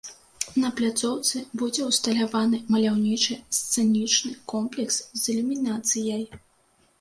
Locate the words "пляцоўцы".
0.77-1.41